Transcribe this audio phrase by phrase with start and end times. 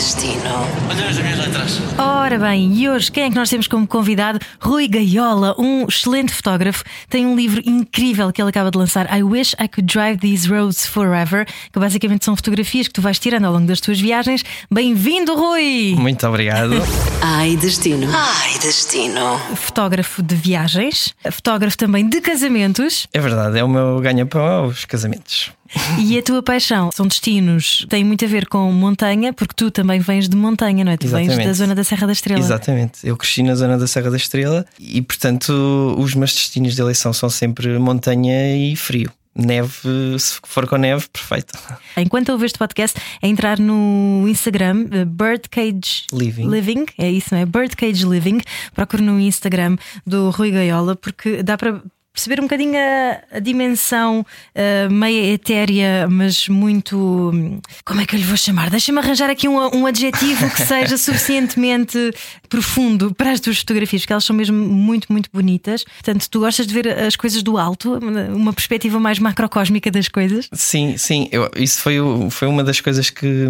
[0.00, 0.42] Ai, destino.
[0.88, 1.78] Olha as minhas letras.
[1.98, 4.38] Ora bem, e hoje quem é que nós temos como convidado?
[4.58, 6.82] Rui Gaiola, um excelente fotógrafo.
[7.10, 10.48] Tem um livro incrível que ele acaba de lançar, I Wish I Could Drive These
[10.48, 14.42] Roads Forever, que basicamente são fotografias que tu vais tirando ao longo das tuas viagens.
[14.72, 15.94] Bem-vindo, Rui!
[15.98, 16.76] Muito obrigado.
[17.20, 18.08] Ai, destino.
[18.10, 19.38] Ai, destino.
[19.54, 25.52] Fotógrafo de viagens, fotógrafo também de casamentos É verdade, é o meu ganha-pão aos casamentos.
[25.98, 30.00] E a tua paixão são destinos, tem muito a ver com montanha, porque tu também
[30.00, 30.96] vens de montanha, não é?
[30.96, 31.46] Tu vens Exatamente.
[31.46, 32.40] da zona da Serra da Estrela.
[32.40, 33.06] Exatamente.
[33.06, 35.50] Eu cresci na zona da Serra da Estrela e, portanto,
[35.98, 39.10] os meus destinos de eleição são sempre montanha e frio.
[39.32, 41.56] Neve, se for com neve, perfeito.
[41.96, 46.84] Enquanto ouves este podcast, é entrar no Instagram eh, Birdcage Living.
[46.98, 47.46] é isso, não é?
[47.46, 48.40] Birdcage Living.
[48.74, 51.80] Procure no Instagram do Rui Gaiola, porque dá para
[52.12, 56.96] perceber um bocadinho a, a dimensão eh, meia etérea, mas muito.
[57.32, 58.68] hum, Como é que eu lhe vou chamar?
[58.70, 62.12] Deixa-me arranjar aqui um, um adjetivo que seja suficientemente
[62.48, 65.84] profundo para as tuas fotografias, porque elas são mesmo muito, muito bonitas.
[65.84, 67.98] Portanto, tu gostas de ver as coisas do alto,
[68.34, 70.48] uma perspectiva mais macrocósmica das coisas.
[70.52, 71.28] Sim, sim.
[71.30, 71.96] Eu- isso foi,
[72.30, 73.46] foi uma das coisas que,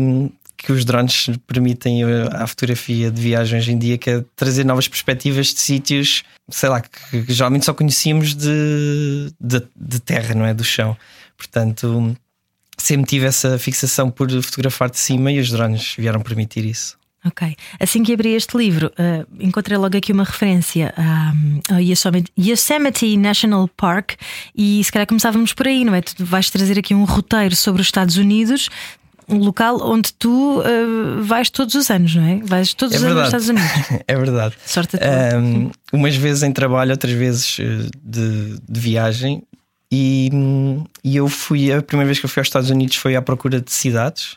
[0.63, 4.89] que os drones permitem à fotografia de viagem hoje em dia, que é trazer novas
[4.89, 10.45] perspectivas de sítios, sei lá, que, que geralmente só conhecíamos de, de, de terra, não
[10.45, 10.53] é?
[10.53, 10.97] Do chão.
[11.37, 12.17] Portanto,
[12.77, 17.01] sempre tive essa fixação por fotografar de cima e os drones vieram permitir isso.
[17.23, 17.55] Ok.
[17.79, 20.95] Assim que abri este livro, eh, encontrei logo aqui uma referência
[21.71, 24.13] ao Yosemite, Yosemite National Park
[24.57, 26.01] e se calhar começávamos por aí, não é?
[26.01, 28.71] Tu vais trazer aqui um roteiro sobre os Estados Unidos,
[29.31, 32.41] um local onde tu eh, vais todos os anos, não é?
[32.43, 33.43] Vais todos É os anos aos verdade.
[33.45, 33.49] Estados
[33.89, 34.03] Unidos.
[34.09, 34.55] é verdade.
[34.67, 35.39] Sorte a tua.
[35.39, 39.43] Um, umas vezes em trabalho, outras vezes eh, de, de viagem.
[39.93, 40.31] E,
[41.03, 43.61] e eu fui, a primeira vez que eu fui aos Estados Unidos foi à procura
[43.61, 44.37] de cidades,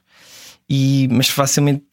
[0.68, 1.84] e, mas facilmente,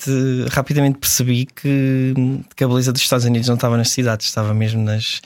[0.50, 2.14] rapidamente percebi que,
[2.56, 5.20] que a beleza dos Estados Unidos não estava nas cidades, estava mesmo nas,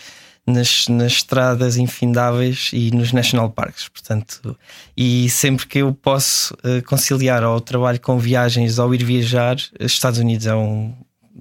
[0.47, 3.89] nas, nas estradas infindáveis e nos national parks.
[3.89, 4.57] Portanto,
[4.97, 9.93] e sempre que eu posso eh, conciliar ao trabalho com viagens ou ir viajar, os
[9.93, 10.95] Estados Unidos é um,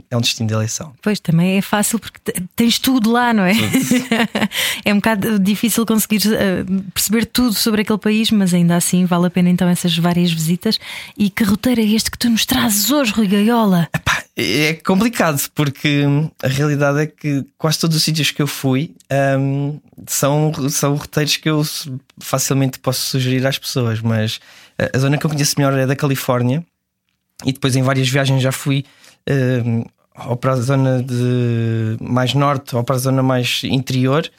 [0.09, 0.93] é um destino de eleição.
[1.01, 3.53] Pois também é fácil porque te- tens tudo lá, não é?
[4.85, 9.27] é um bocado difícil conseguir eh, perceber tudo sobre aquele país, mas ainda assim vale
[9.27, 10.79] a pena então essas várias visitas.
[11.17, 13.89] E que roteiro é este que tu nos trazes hoje, Rui Gaiola?
[14.03, 16.03] Pá, É complicado porque
[16.41, 18.95] a realidade é que quase todos os sítios que eu fui
[19.39, 21.61] hum, são, são roteiros que eu
[22.19, 24.39] facilmente posso sugerir às pessoas, mas
[24.77, 26.63] a- a zona que eu conheço melhor é da Califórnia
[27.45, 28.85] e depois em várias viagens já fui
[30.27, 34.29] ou para a zona de mais norte ou para a zona mais interior,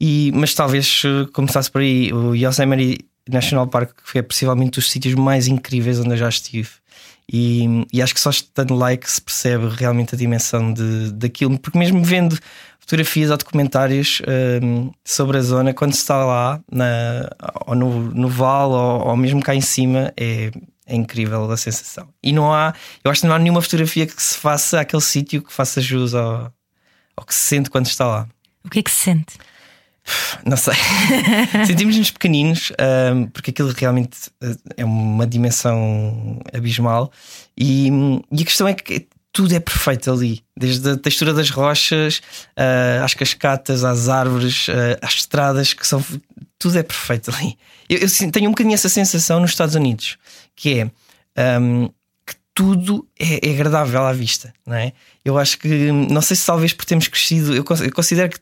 [0.00, 5.14] e, mas talvez eh, começasse por aí o Yosemite National Park, é possivelmente dos sítios
[5.14, 6.70] mais incríveis onde eu já estive.
[7.30, 11.12] E, e acho que só estando lá é que se percebe realmente a dimensão de,
[11.12, 12.38] daquilo, porque mesmo vendo
[12.78, 14.22] fotografias ou documentários
[14.62, 17.28] hum, sobre a zona, quando se está lá, na,
[17.66, 20.50] ou no, no vale, ou, ou mesmo cá em cima, é,
[20.88, 22.08] é incrível a sensação.
[22.22, 25.42] E não há, eu acho que não há nenhuma fotografia que se faça àquele sítio
[25.42, 26.52] que faça jus ao,
[27.16, 28.28] ao que se sente quando está lá.
[28.64, 29.36] O que é que se sente?
[30.44, 30.74] Não sei.
[31.66, 32.72] Sentimos-nos pequeninos,
[33.14, 37.12] hum, porque aquilo realmente uh, é uma dimensão abismal.
[37.56, 37.88] E,
[38.32, 42.22] e a questão é que tudo é perfeito ali, desde a textura das rochas,
[42.58, 46.02] uh, às cascatas, às árvores, uh, às estradas, que são.
[46.58, 47.56] Tudo é perfeito ali.
[47.88, 50.18] Eu, eu tenho um bocadinho essa sensação nos Estados Unidos,
[50.58, 51.58] que é.
[51.60, 51.88] hum,
[52.26, 54.92] que tudo é, é agradável à vista, não é?
[55.24, 58.38] Eu acho que, não sei se talvez por termos crescido, eu considero que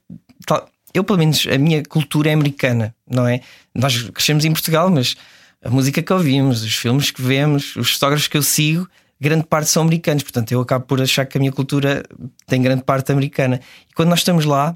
[0.47, 3.43] tal- eu, pelo menos, a minha cultura é americana, não é?
[3.75, 5.15] Nós crescemos em Portugal, mas
[5.62, 8.88] a música que ouvimos, os filmes que vemos, os fotógrafos que eu sigo,
[9.21, 10.22] grande parte são americanos.
[10.22, 12.03] Portanto, eu acabo por achar que a minha cultura
[12.47, 13.60] tem grande parte americana.
[13.91, 14.75] E quando nós estamos lá,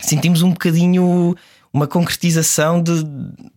[0.00, 1.34] sentimos um bocadinho
[1.72, 3.04] uma concretização de-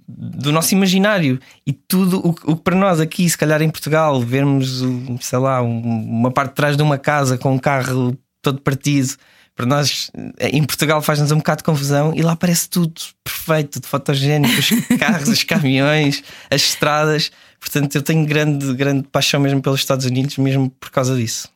[0.07, 3.69] do nosso imaginário e tudo o, que- o que para nós aqui, se calhar em
[3.69, 4.81] Portugal, vermos,
[5.21, 9.15] sei lá, um- uma parte de trás de uma casa com um carro todo partido.
[9.55, 13.87] Para nós, em Portugal, faz-nos um bocado de confusão e lá parece tudo perfeito, tudo
[13.87, 14.69] fotogénico: os
[14.99, 16.21] carros, os caminhões,
[16.51, 17.31] as estradas.
[17.59, 21.49] Portanto, eu tenho grande, grande paixão mesmo pelos Estados Unidos, mesmo por causa disso.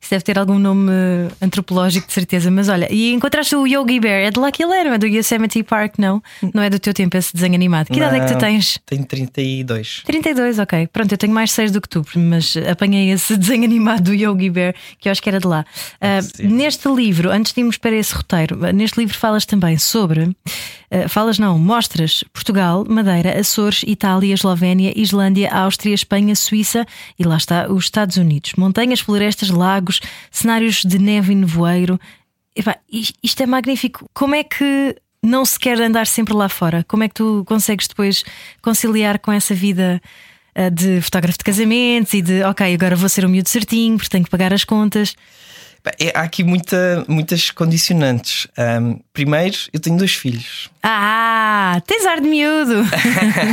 [0.00, 0.90] Isso deve ter algum nome
[1.40, 2.50] antropológico, de certeza.
[2.50, 4.98] Mas olha, e encontraste o Yogi Bear, é de lá que ele era, não é
[4.98, 6.22] do Yosemite Park, não?
[6.54, 7.88] Não é do teu tempo esse desenho animado.
[7.88, 8.78] Que idade é que tu tens?
[8.86, 10.02] Tenho 32.
[10.04, 10.86] 32, ok.
[10.88, 14.50] Pronto, eu tenho mais 6 do que tu, mas apanhei esse desenho animado do Yogi
[14.50, 15.64] Bear, que eu acho que era de lá.
[16.00, 16.50] Possível.
[16.50, 20.34] neste livro, antes de irmos para esse roteiro, neste livro falas também sobre
[20.87, 26.86] Uh, falas não, mostras Portugal, Madeira, Açores, Itália, Eslovénia, Islândia, Áustria, Espanha, Suíça
[27.18, 28.52] e lá está os Estados Unidos.
[28.56, 30.00] Montanhas, florestas, lagos,
[30.30, 32.00] cenários de neve e nevoeiro.
[32.54, 32.76] Epá,
[33.22, 34.06] isto é magnífico.
[34.14, 36.84] Como é que não se quer andar sempre lá fora?
[36.88, 38.24] Como é que tu consegues depois
[38.62, 40.00] conciliar com essa vida?
[40.58, 44.10] Eh, de fotógrafo de casamentos e de ok, agora vou ser o miúdo certinho porque
[44.10, 45.14] tenho que pagar as contas.
[45.98, 48.46] É, há aqui muita, muitas condicionantes.
[48.58, 50.70] Um, primeiro, eu tenho dois filhos.
[50.90, 52.82] Ah, tens ar de miúdo.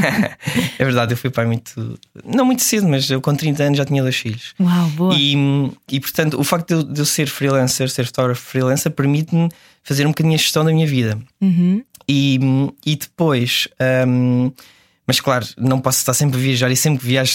[0.80, 2.00] é verdade, eu fui pai muito.
[2.24, 4.54] Não muito cedo, mas eu com 30 anos já tinha dois filhos.
[4.60, 5.16] Uau, boa.
[5.18, 5.36] E,
[5.92, 9.50] e portanto, o facto de eu, de eu ser freelancer, ser fotógrafo freelancer, permite-me
[9.84, 11.20] fazer um bocadinho a gestão da minha vida.
[11.42, 11.84] Uhum.
[12.08, 12.40] E,
[12.86, 13.68] e depois.
[14.08, 14.52] Um,
[15.08, 17.34] mas claro, não posso estar sempre a viajar e sempre que viajo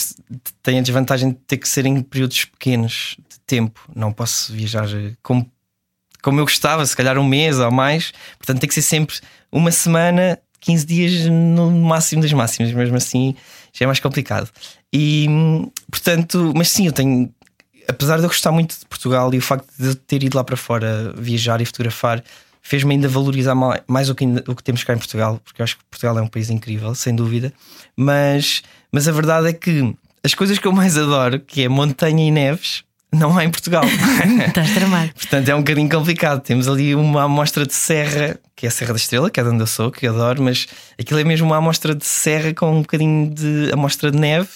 [0.63, 3.17] tem a desvantagem de ter que ser em períodos pequenos
[3.51, 3.81] tempo.
[3.95, 5.51] Não posso viajar eh, como,
[6.23, 8.13] como eu gostava, se calhar um mês ou mais.
[8.39, 9.17] Portanto, tem que ser sempre
[9.51, 12.73] uma semana, 15 dias no máximo das máximas.
[12.73, 13.35] Mesmo assim,
[13.73, 14.49] já é mais complicado.
[14.93, 15.27] E
[15.91, 17.33] portanto, mas sim, eu tenho.
[17.89, 20.45] Apesar de eu gostar muito de Portugal e o facto de eu ter ido lá
[20.45, 22.23] para fora viajar e fotografar
[22.63, 23.55] fez-me ainda valorizar
[23.89, 26.23] mais o que, o que temos cá em Portugal, porque eu acho que Portugal é
[26.23, 27.53] um país incrível, sem dúvida.
[27.97, 28.63] Mas,
[28.93, 32.31] mas a verdade é que as coisas que eu mais adoro, que é montanha e
[32.31, 33.83] neves, não há em Portugal.
[34.47, 35.13] Estás tramado.
[35.15, 36.41] Portanto, é um bocadinho complicado.
[36.41, 39.49] Temos ali uma amostra de serra, que é a Serra da Estrela, que é de
[39.49, 40.67] onde eu sou, que eu adoro, mas
[40.99, 44.49] aquilo é mesmo uma amostra de serra com um bocadinho de amostra de neve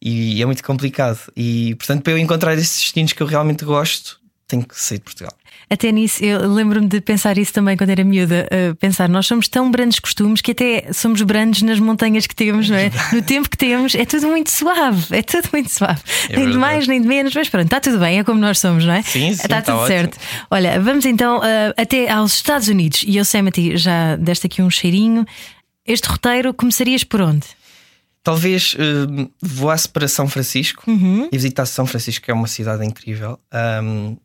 [0.00, 1.18] e é muito complicado.
[1.36, 5.04] E, portanto, para eu encontrar esses destinos que eu realmente gosto, tenho que sair de
[5.04, 5.32] Portugal.
[5.68, 8.48] Até nisso, eu lembro-me de pensar isso também quando era miúda.
[8.78, 12.76] Pensar, nós somos tão brandos costumes que até somos brandos nas montanhas que temos, não
[12.76, 12.90] é?
[13.12, 16.00] No tempo que temos, é tudo muito suave, é tudo muito suave.
[16.30, 18.58] É nem de mais, nem de menos, mas pronto, está tudo bem, é como nós
[18.58, 19.02] somos, não é?
[19.02, 20.18] Sim, sim, está tudo tá certo.
[20.50, 23.02] Olha, vamos então uh, até aos Estados Unidos.
[23.02, 25.26] E Yosemite já deste aqui um cheirinho.
[25.84, 27.46] Este roteiro começarias por onde?
[28.26, 31.28] Talvez uh, voasse para São Francisco uhum.
[31.30, 33.38] e visitasse São Francisco, que é uma cidade incrível.
[33.84, 34.16] Um,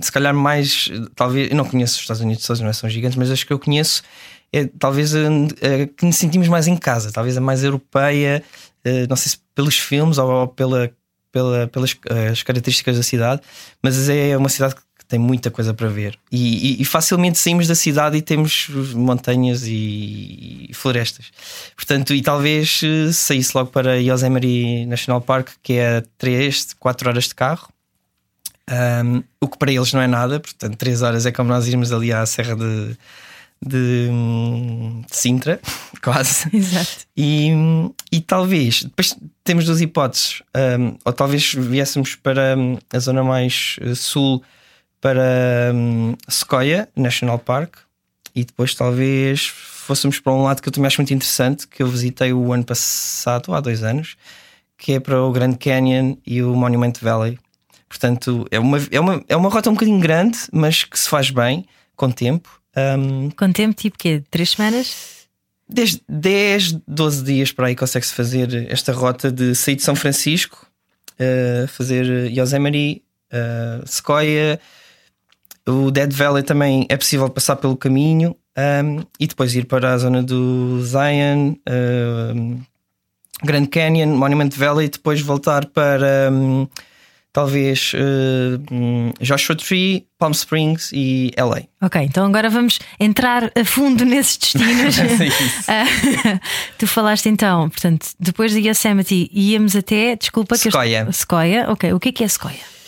[0.00, 2.72] se calhar mais, talvez, eu não conheço os Estados Unidos todos, não é?
[2.72, 4.04] são gigantes, mas acho que eu conheço
[4.52, 8.40] é talvez a, a, que nos sentimos mais em casa, talvez a mais europeia,
[8.86, 10.88] uh, não sei se pelos filmes ou, ou pela,
[11.32, 11.96] pela, pelas
[12.30, 13.42] as características da cidade,
[13.82, 16.16] mas é uma cidade que tem muita coisa para ver.
[16.30, 21.26] E, e, e, facilmente saímos da cidade e temos montanhas e, e, florestas.
[21.74, 27.24] Portanto, e talvez eh, saísse logo para Yosemite National Park, que é 3, 4 horas
[27.24, 27.68] de carro.
[28.70, 31.90] Um, o que para eles não é nada, portanto, 3 horas é como nós irmos
[31.90, 32.96] ali à Serra de,
[33.60, 34.08] de,
[35.08, 35.60] de Sintra,
[36.00, 36.48] quase.
[36.56, 37.04] Exato.
[37.16, 37.50] E,
[38.12, 40.40] e talvez, depois temos duas hipóteses,
[40.78, 44.40] um, ou talvez viéssemos para hum, a zona mais eh, sul
[45.00, 47.76] para um, Sequoia National Park
[48.34, 51.88] e depois talvez fôssemos para um lado que eu também acho muito interessante, que eu
[51.88, 54.16] visitei o ano passado, há dois anos,
[54.78, 57.38] que é para o Grand Canyon e o Monument Valley.
[57.88, 61.30] Portanto, é uma, é uma, é uma rota um bocadinho grande, mas que se faz
[61.30, 61.66] bem,
[61.96, 62.60] com tempo.
[62.76, 64.22] Um, com tempo, tipo quê?
[64.30, 65.26] Três semanas?
[65.68, 70.66] Desde 10, 12 dias para aí consegue-se fazer esta rota de sair de São Francisco,
[71.14, 73.02] uh, fazer Yosemite,
[73.32, 74.60] uh, Sequoia,
[75.66, 79.98] o Dead Valley também é possível passar pelo caminho um, e depois ir para a
[79.98, 81.54] zona do Zion,
[82.34, 82.60] um,
[83.44, 86.66] Grand Canyon, Monument Valley, e depois voltar para um,
[87.32, 91.62] talvez uh, Joshua Tree, Palm Springs e LA.
[91.80, 94.98] Ok, então agora vamos entrar a fundo nesses destinos.
[95.68, 96.40] uh,
[96.78, 101.06] tu falaste então, portanto, depois de Yosemite íamos até, desculpa, Sequoia.
[101.06, 101.92] Que Sequoia, ok.
[101.92, 102.79] O que é que é Sequoia?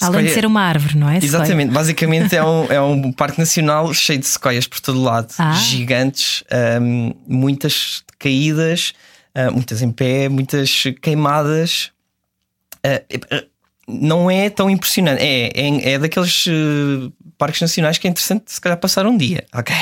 [0.00, 1.18] Além de ser uma árvore, não é?
[1.18, 5.52] Exatamente, basicamente é um, é um parque nacional cheio de sequoias por todo lado, ah.
[5.52, 6.44] gigantes,
[6.80, 8.92] um, muitas caídas,
[9.34, 11.90] uh, muitas em pé, muitas queimadas.
[12.84, 13.46] Uh,
[13.88, 18.60] não é tão impressionante, é, é, é daqueles uh, parques nacionais que é interessante se
[18.60, 19.74] calhar passar um dia, ok?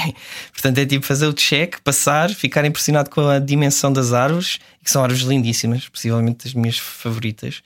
[0.52, 4.90] Portanto, é tipo fazer o check, passar, ficar impressionado com a dimensão das árvores, que
[4.90, 7.62] são árvores lindíssimas, possivelmente as minhas favoritas.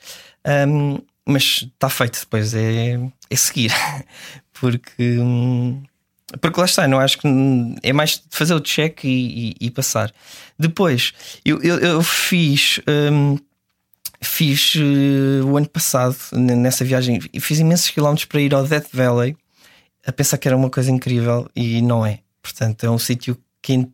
[0.46, 0.98] Um,
[1.28, 3.70] mas está feito depois, é, é seguir.
[4.58, 5.82] porque, hum,
[6.40, 7.28] porque lá está, não acho que
[7.82, 10.10] é mais fazer o check e, e, e passar.
[10.58, 11.12] Depois,
[11.44, 12.80] eu, eu, eu fiz.
[12.88, 13.38] Hum,
[14.20, 19.36] fiz uh, o ano passado nessa viagem, fiz imensos quilómetros para ir ao Death Valley
[20.04, 22.20] a pensar que era uma coisa incrível e não é.
[22.42, 23.92] Portanto, é um sítio quente,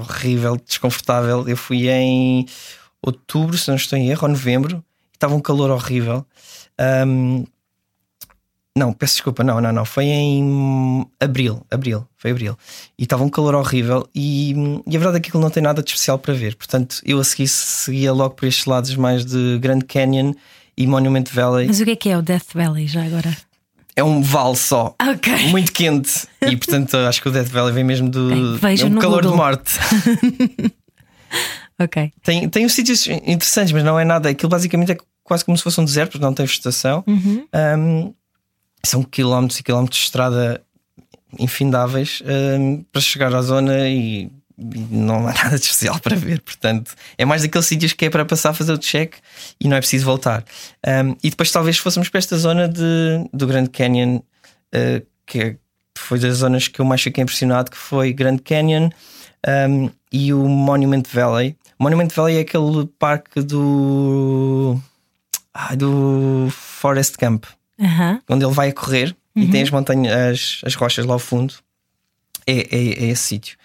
[0.00, 1.48] horrível, desconfortável.
[1.48, 2.46] Eu fui em
[3.02, 6.26] outubro, se não estou em erro, ou novembro, estava um calor horrível.
[7.06, 7.44] Um,
[8.76, 9.84] Não, peço desculpa, não, não, não.
[9.84, 12.56] Foi em abril, abril, foi abril.
[12.98, 14.54] E estava um calor horrível e,
[14.86, 16.56] e a verdade é que aquilo não tem nada de especial para ver.
[16.56, 20.32] Portanto, eu a seguir seguia logo por estes lados mais de Grand Canyon
[20.74, 21.66] e Monument Valley.
[21.66, 23.36] Mas o que é que é o Death Valley já agora?
[23.94, 24.96] É um vale só.
[25.50, 26.26] Muito quente.
[26.40, 29.30] E portanto acho que o Death Valley vem mesmo do é um calor Google.
[29.32, 29.78] de morte.
[31.80, 32.12] Ok.
[32.22, 34.28] Tem, tem uns sítios interessantes, mas não é nada.
[34.28, 37.04] Aquilo basicamente é quase como se fosse um deserto, porque não tem vegetação.
[37.06, 37.46] Uhum.
[37.78, 38.14] Um,
[38.84, 40.62] são quilómetros e quilómetros de estrada
[41.38, 42.22] infindáveis
[42.58, 46.40] um, para chegar à zona e, e não há nada de especial para ver.
[46.40, 49.14] Portanto, é mais daqueles sítios que é para passar a fazer o check
[49.60, 50.44] e não é preciso voltar.
[50.86, 55.56] Um, e depois, talvez fôssemos para esta zona de, do Grand Canyon, uh, que é-
[55.96, 58.90] foi das zonas que eu mais fiquei impressionado, que foi Grand Canyon
[60.10, 61.56] e o Monument Valley.
[61.78, 64.80] Monument Valley é aquele parque do.
[65.54, 67.44] Ah, do Forest Camp,
[68.28, 71.54] onde ele vai a correr e tem as montanhas, as, as rochas lá ao fundo.
[72.46, 73.56] É, é, é esse sítio.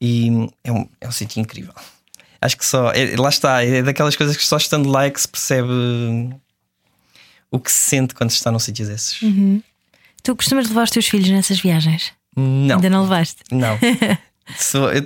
[0.00, 0.28] E
[0.62, 1.72] é um, é um sítio incrível.
[2.40, 2.92] Acho que só.
[2.92, 5.70] é- lá está, é daquelas coisas que só estando lá é que se percebe
[7.50, 9.18] o que se sente quando se está num sítio desses.
[10.22, 12.12] Tu costumas levar os teus filhos nessas viagens?
[12.36, 12.76] Não.
[12.76, 13.42] Ainda não levaste?
[13.50, 13.78] Não.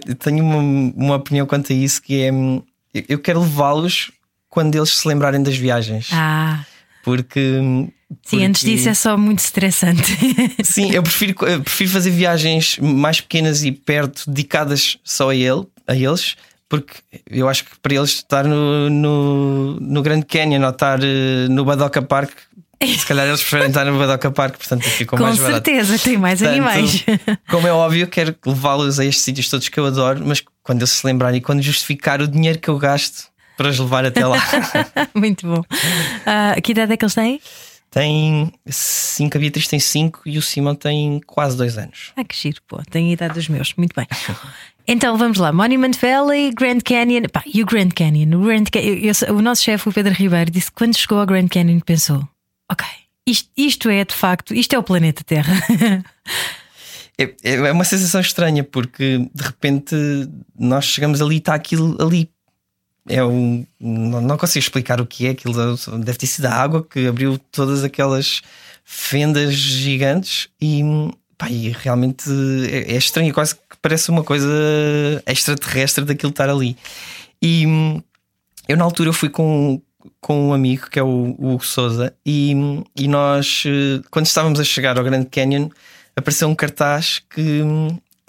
[0.07, 4.11] Eu tenho uma, uma opinião quanto a isso que é hum, eu quero levá-los
[4.51, 6.09] quando eles se lembrarem das viagens.
[6.13, 6.65] Ah,
[7.05, 7.89] Porque,
[8.27, 10.03] sim, antes porque- disso é só muito estressante.
[10.63, 15.67] Sim, eu prefiro, eu prefiro fazer viagens mais pequenas e perto, dedicadas só a, ele,
[15.87, 16.37] a eles,
[16.69, 16.95] porque
[17.31, 21.65] eu acho que para eles estar no, no, no Grand Canyon ou estar eh, no
[21.65, 22.31] Badoca Park,
[22.83, 25.65] se calhar eles preferem estar no Badoca Park, portanto ficam Com mais barato.
[25.71, 27.05] certeza, tem mais Portanto, animais.
[27.49, 30.91] Como é óbvio, quero levá-los a estes sítios todos que eu adoro, mas quando eles
[30.91, 33.30] se lembrarem e quando justificar o dinheiro que eu gasto
[33.61, 34.39] para os levar até lá.
[35.15, 35.63] muito bom.
[36.25, 37.39] Ah, que idade é que eles têm?
[37.91, 42.13] tem 5, a Beatriz tem 5 e o Simão tem quase 2 anos.
[42.17, 43.75] Ah, que giro, pô, tem a idade dos meus.
[43.75, 44.07] Muito bem.
[44.89, 47.25] Então vamos lá: Monument Valley, Grand Canyon.
[47.31, 48.35] Pá, e o Grand Canyon?
[48.41, 48.97] O, Grand eu-
[49.29, 52.27] eu- o nosso chefe, o Pedro Ribeiro, disse que quando chegou ao Grand Canyon pensou:
[52.69, 52.85] ok,
[53.29, 55.53] isto, isto é de facto, isto é o planeta Terra.
[57.19, 59.95] É, é uma sensação estranha porque de repente
[60.59, 62.31] nós chegamos ali e está aquilo ali.
[63.09, 65.55] É um, não, consigo explicar o que é aquilo.
[65.99, 68.43] Deve ter sido a água que abriu todas aquelas
[68.85, 70.83] fendas gigantes e,
[71.39, 72.29] pá, e realmente
[72.71, 74.51] é, é estranho, quase que parece uma coisa
[75.27, 76.77] extraterrestre daquilo estar ali.
[77.41, 78.03] E hum,
[78.69, 79.81] eu na altura fui com,
[80.21, 82.53] com um amigo que é o, o Hugo Souza e,
[82.97, 85.71] e nós, eh, quando estávamos a chegar ao Grande Canyon,
[86.15, 87.63] apareceu um cartaz que,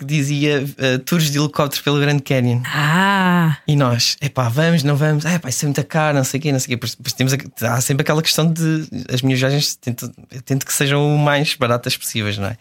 [0.01, 2.61] que dizia eh, tours de helicóptero pelo Grande Canyon.
[2.65, 6.39] ah, E nós, epá, vamos, não vamos, é pá, isso é muito caro, não sei
[6.39, 6.87] o quê, não sei o quê.
[6.97, 10.11] Depois temos, há sempre aquela questão de as minhas viagens tento,
[10.43, 12.57] tento que sejam o mais baratas possíveis, não é?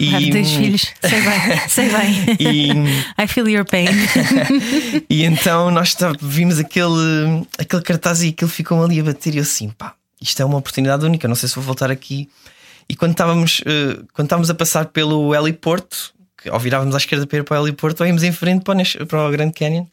[0.00, 2.36] E, claro, dois filhos, sei bem, sei bem.
[2.40, 3.86] E, I feel your pain.
[5.08, 9.38] e então nós tá- vimos aquele, aquele cartaz e aquilo ficou ali a bater e
[9.38, 12.28] eu assim, pá, isto é uma oportunidade única, não sei se vou voltar aqui.
[12.88, 16.12] E quando estávamos, eh, quando estávamos a passar pelo heliporto,
[16.42, 18.76] que ou virávamos à esquerda para ir para o heliporto, ou íamos em frente para
[18.78, 19.86] o, para o Grand Canyon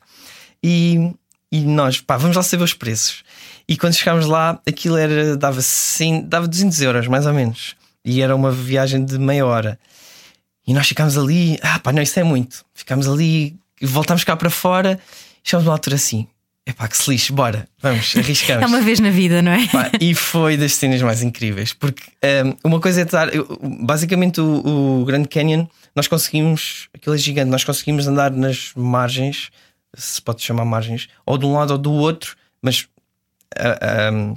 [0.63, 1.13] e,
[1.51, 3.23] e nós, pá, vamos lá saber os preços.
[3.67, 7.75] E quando chegámos lá, aquilo era, dava, 100, dava 200 euros, mais ou menos.
[8.03, 9.79] E era uma viagem de meia hora.
[10.65, 12.65] E nós ficámos ali, ah pá, não, isso é muito.
[12.73, 14.99] Ficámos ali, voltámos cá para fora,
[15.43, 16.27] chegámos a uma altura assim,
[16.65, 18.63] é pá, que se lixe, bora, vamos, arriscamos.
[18.63, 19.67] É uma vez na vida, não é?
[19.67, 22.03] Pá, e foi das cenas mais incríveis, porque
[22.45, 23.29] um, uma coisa é estar,
[23.81, 29.49] basicamente o, o Grand Canyon, nós conseguimos, aquilo é gigante, nós conseguimos andar nas margens,
[29.95, 32.87] se pode chamar margens, ou de um lado ou do outro, mas
[33.57, 34.35] ah, um,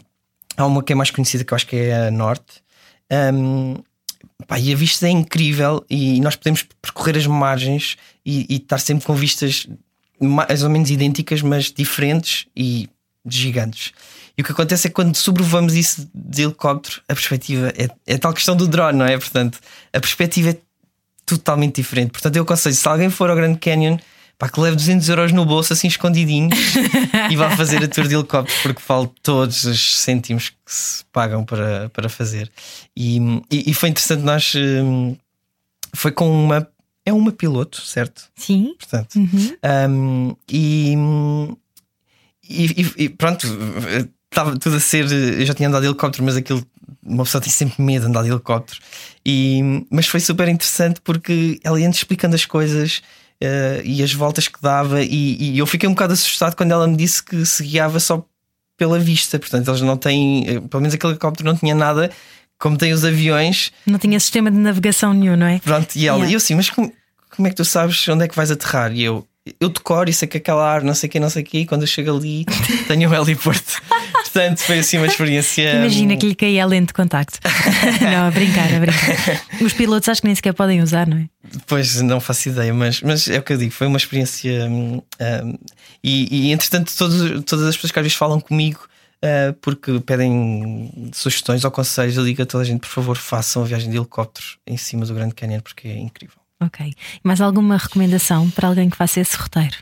[0.56, 2.62] há uma que é mais conhecida que eu acho que é a norte.
[3.10, 3.76] Um,
[4.46, 8.78] pá, e a vista é incrível e nós podemos percorrer as margens e, e estar
[8.78, 9.66] sempre com vistas
[10.22, 12.88] mais ou menos idênticas, mas diferentes e
[13.26, 13.92] gigantes.
[14.36, 18.18] E o que acontece é que quando sobrevoamos isso de helicóptero, a perspectiva é, é
[18.18, 19.18] tal questão do drone, não é?
[19.18, 19.58] Portanto,
[19.92, 20.56] a perspectiva é
[21.26, 22.10] totalmente diferente.
[22.10, 23.98] Portanto, eu aconselho, se alguém for ao Grand Canyon,
[24.38, 26.58] pá, que leve 200 euros no bolso, assim escondidinhos,
[27.30, 31.44] e vá fazer a tour de helicóptero, porque vale todos os cêntimos que se pagam
[31.44, 32.50] para, para fazer.
[32.96, 33.18] E,
[33.50, 34.52] e, e foi interessante, nós.
[34.56, 35.16] hum,
[35.94, 36.66] Foi com uma.
[37.04, 38.30] É uma piloto, certo?
[38.36, 38.74] Sim.
[38.78, 40.94] Portanto, um, e,
[42.48, 43.46] e, e- pronto,
[44.30, 45.10] estava tudo a ser.
[45.10, 46.64] Eu já tinha andado de helicóptero, mas aquilo.
[47.04, 48.78] Uma pessoa tem sempre medo de andar de helicóptero.
[49.26, 53.02] E, mas foi super interessante porque ela ia-nos explicando as coisas
[53.40, 55.02] eh, e as voltas que dava.
[55.02, 58.24] E, e eu fiquei um bocado assustado quando ela me disse que se guiava só
[58.76, 59.38] pela vista.
[59.38, 60.48] Portanto, eles não têm.
[60.48, 62.10] eh, Pelo menos aquele helicóptero não tinha nada
[62.62, 65.58] como tem os aviões, Não tinha sistema de navegação nenhum, não é?
[65.58, 66.30] pronto, e ela, Yeah.
[66.30, 66.92] e eu assim, mas como,
[67.34, 68.92] como é que tu sabes onde é que vais aterrar?
[68.92, 69.26] E eu,
[69.58, 71.58] eu decoro e sei que aquela ar, não sei o que, não sei o que,
[71.58, 72.44] e quando eu chego ali
[72.86, 73.82] tenho um heliporto.
[74.12, 75.74] Portanto, foi assim uma experiência.
[75.74, 77.40] Imagina que lhe caía a lente de contacto.
[78.00, 79.42] não, a brincar, a brincar.
[79.60, 81.26] Os pilotos acho que nem sequer podem usar, não é?
[81.66, 84.66] Pois não faço ideia, mas, mas é o que eu digo, foi uma experiência.
[84.66, 85.58] hum, hum,
[86.02, 88.88] e, e entretanto, todos, todas as pessoas que às vezes falam comigo
[89.22, 93.62] uh, porque pedem sugestões ou conselhos, eu digo a toda a gente, por favor, façam
[93.62, 96.36] a viagem de helicóptero em cima do Grande Canyon, porque é incrível.
[96.60, 96.94] Ok.
[97.22, 99.76] Mais alguma recomendação para alguém que faça esse roteiro?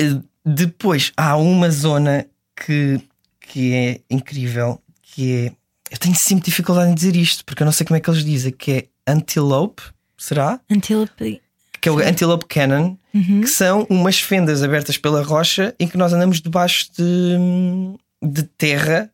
[0.00, 2.26] Uh, Depois há uma zona
[2.56, 3.00] que,
[3.40, 5.52] que é incrível, que é.
[5.90, 8.24] Eu tenho sempre dificuldade em dizer isto, porque eu não sei como é que eles
[8.24, 9.82] dizem, que é Antelope,
[10.16, 10.58] será?
[10.70, 11.42] Antílope.
[11.80, 16.14] que é o Antelope Cannon, que são umas fendas abertas pela rocha em que nós
[16.14, 17.36] andamos debaixo de,
[18.22, 19.10] de terra.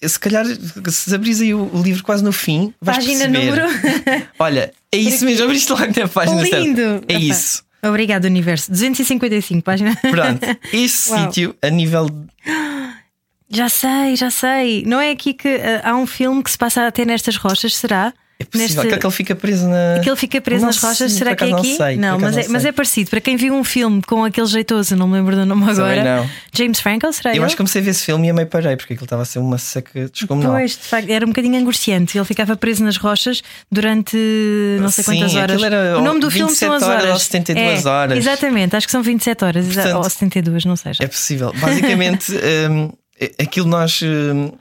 [0.00, 0.44] Se calhar,
[0.88, 3.66] se abris aí o livro quase no fim, vais Página perceber.
[3.66, 3.66] número.
[4.38, 6.58] Olha, é isso mesmo, abriste logo na página certa.
[6.60, 6.80] Lindo!
[7.08, 7.18] É Epá.
[7.18, 7.64] isso.
[7.82, 8.70] Obrigado, Universo.
[8.70, 9.96] 255 páginas.
[10.00, 11.24] Pronto, esse Uau.
[11.26, 12.06] sítio, a nível.
[13.50, 14.84] Já sei, já sei.
[14.84, 18.12] Não é aqui que ah, há um filme que se passa até nestas rochas, será?
[18.40, 19.96] É possível Neste- que aquele fica preso na.
[19.96, 21.56] Aquele fica preso Não nas rochas, sei, será que é aqui?
[21.56, 22.68] Não, sei, acaso mas, é, não mas sei.
[22.68, 23.10] é parecido.
[23.10, 26.04] Para quem viu um filme com aquele jeitoso, não me lembro do nome agora.
[26.22, 26.30] não.
[26.54, 27.44] James Franco, será Eu ele?
[27.46, 29.40] acho que comecei a ver esse filme e amei parei, porque aquilo estava a ser
[29.40, 30.52] uma seca descomunal.
[30.52, 32.16] Pois, de facto, era um bocadinho angustiante.
[32.16, 33.42] Ele ficava preso nas rochas
[33.72, 34.16] durante
[34.80, 35.60] não sei Sim, quantas horas.
[35.62, 37.12] era o nome do filme 27 são as horas horas.
[37.14, 38.18] ou 72 É, horas.
[38.18, 41.02] Exatamente, acho que são 27 horas Portanto, ou 72, não seja.
[41.02, 41.52] É possível.
[41.60, 42.32] Basicamente,
[42.70, 42.92] hum,
[43.40, 44.00] aquilo nós.
[44.00, 44.52] hum,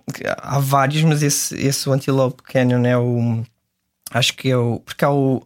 [0.42, 3.44] há vários, mas esse, esse Antelope Canyon é o.
[4.12, 4.80] Acho que é o.
[4.80, 5.46] Porque há o.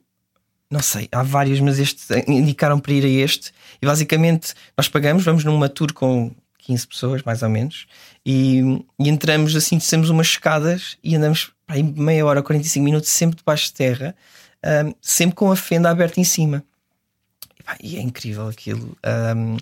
[0.69, 3.51] Não sei, há vários, mas este indicaram para ir a este.
[3.81, 7.87] E basicamente nós pagamos, vamos numa tour com 15 pessoas, mais ou menos,
[8.25, 8.61] e,
[8.99, 13.65] e entramos assim, descemos umas escadas e andamos aí meia hora, 45 minutos, sempre debaixo
[13.65, 14.15] de terra,
[14.85, 16.63] hum, sempre com a fenda aberta em cima.
[17.59, 18.97] E, pá, e é incrível aquilo.
[19.35, 19.57] Hum,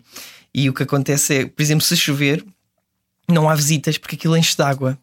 [0.54, 2.46] e o que acontece é, por exemplo, se chover,
[3.28, 4.98] não há visitas porque aquilo enche de água.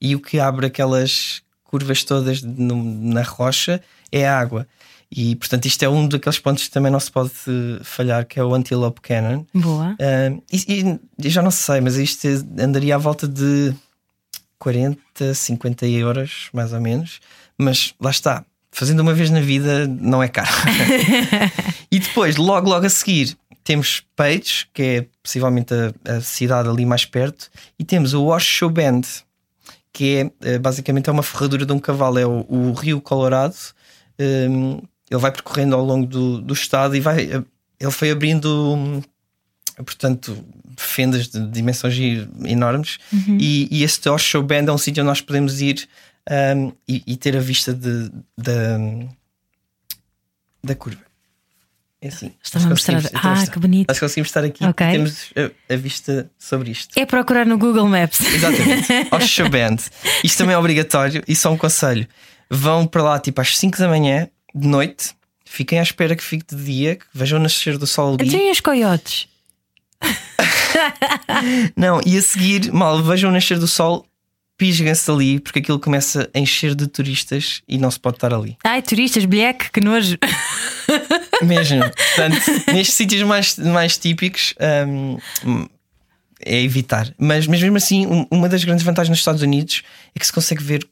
[0.00, 3.80] E o que abre aquelas curvas todas no- na rocha
[4.10, 4.66] é a água.
[5.12, 8.38] E portanto, isto é um daqueles pontos que também não se pode eh, falhar, que
[8.40, 9.44] é o Antelope Cannon.
[9.54, 9.96] Boa.
[10.00, 12.26] Ah, e, e já não sei, mas isto
[12.58, 13.74] andaria à volta de
[14.58, 17.20] 40, 50 euros, mais ou menos.
[17.58, 20.48] Mas lá está, fazendo uma vez na vida não é caro.
[21.90, 26.86] e depois, logo, logo a seguir, temos Page, que é possivelmente a, a cidade ali
[26.86, 29.06] mais perto, e temos o Washoe Bend,
[29.92, 33.56] que é eh, basicamente é uma ferradura de um cavalo, é o, o Rio Colorado.
[34.18, 37.24] Um, ele vai percorrendo ao longo do, do estado e vai.
[37.24, 37.42] eh,
[37.80, 39.02] Ele foi abrindo hum,
[39.76, 40.36] portanto,
[40.76, 41.96] fendas de dimensões
[42.44, 42.98] enormes.
[43.40, 45.88] E, e este Osho Bend é um sítio onde nós podemos ir
[46.56, 48.78] um, e, e ter a vista de, da,
[50.62, 51.00] da curva.
[52.02, 52.32] É assim.
[52.42, 52.98] Estava a mostrar.
[53.04, 53.88] então Ah, que bonito.
[53.88, 54.86] Nós conseguimos estar aqui Ok.
[54.86, 56.98] e temos a, a vista sobre isto.
[56.98, 58.20] É procurar no Google Maps.
[58.20, 58.88] Exatamente.
[59.12, 59.82] Osho Bend.
[60.24, 62.06] Isto também é obrigatório e só um conselho.
[62.48, 65.10] Vão para lá tipo às 5 da manhã, de noite.
[65.44, 68.28] Fiquem à espera que fique de dia, que vejam nascer do sol ali.
[68.28, 69.28] Então e os coiotes?
[71.76, 74.06] Não, e a seguir, mal, vejam o nascer do sol,
[74.60, 78.58] pisguem-se ali, porque aquilo começa a encher de turistas e não se pode estar ali.
[78.62, 80.18] Ai, turistas, bleque, que nojo.
[81.42, 81.80] Mesmo.
[82.14, 82.42] Portanto,
[82.74, 84.52] nestes sítios mais, mais típicos
[84.86, 85.66] hum,
[86.44, 87.10] é evitar.
[87.18, 89.82] Mas, mas mesmo assim, um- uma das grandes vantagens nos Estados Unidos
[90.14, 90.86] é que se consegue ver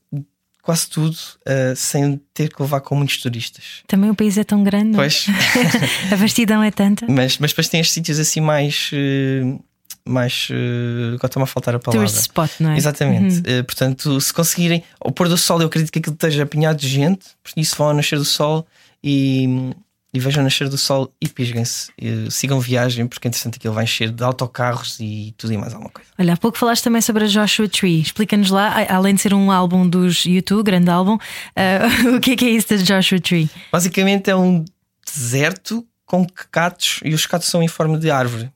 [0.62, 3.82] quase tudo uh, sem ter que levar com muitos turistas.
[3.86, 4.92] Também o país é tão grande.
[4.92, 4.96] é?
[4.96, 5.26] Pois,
[6.10, 7.04] A vastidão é tanta.
[7.06, 8.90] mas, mas depois tem estes sítios assim mais.
[8.94, 9.62] uh,
[10.08, 10.48] mais.
[10.50, 12.06] Uh, agora está-me a faltar a palavra.
[12.06, 12.76] Tourist spot, não é?
[12.76, 13.42] Exatamente.
[13.44, 16.88] Eh, portanto, se conseguirem, ao pôr do sol, eu acredito que aquilo esteja apinhado de
[16.88, 18.66] gente, por isso vão ao nascer do sol
[19.02, 19.72] e,
[20.12, 21.90] e vejam o nascer do sol e pisguem-se.
[22.00, 25.90] Eh, sigam viagem, porque entretanto aquilo vai encher de autocarros e tudo e mais alguma
[25.90, 26.10] coisa.
[26.18, 28.00] Olha, há pouco falaste também sobre a Joshua Tree.
[28.00, 31.16] Explica-nos lá, além de ser um álbum dos YouTube, grande álbum,
[32.16, 33.50] o que é que é isso da Joshua Tree?
[33.70, 34.64] Basicamente é um
[35.06, 38.50] deserto com catos e os catos são em forma de árvore.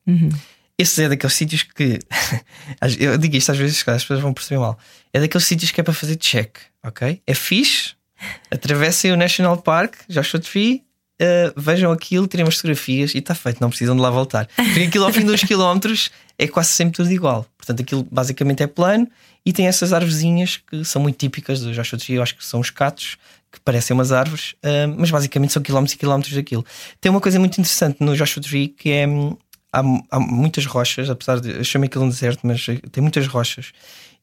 [0.83, 2.01] Esse é daqueles sítios que
[2.99, 4.77] eu digo isto às vezes, as pessoas vão perceber mal.
[5.13, 7.23] É daqueles sítios que é para fazer check, ok?
[7.25, 7.95] É fixe,
[8.51, 10.83] atravessem o National Park, Joshua Tree,
[11.21, 14.49] uh, vejam aquilo, tirem umas fotografias e está feito, não precisam de lá voltar.
[14.57, 17.47] Porque aquilo ao fim dos quilómetros é quase sempre tudo igual.
[17.57, 19.09] Portanto, aquilo basicamente é plano
[19.47, 22.59] e tem essas árvorezinhas que são muito típicas do Joshua Tree, eu acho que são
[22.59, 23.19] os catos
[23.53, 26.67] que parecem umas árvores, uh, mas basicamente são quilómetros e quilómetros daquilo.
[27.01, 29.37] Tem uma coisa muito interessante no Joshua Tree que é hum,
[29.73, 29.81] há,
[30.11, 33.73] há muitas rochas, apesar de eu chamei aquilo um deserto, mas tem muitas rochas